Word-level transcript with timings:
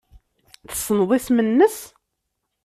Tessneḍ 0.69 1.09
isem-nnes? 1.17 1.77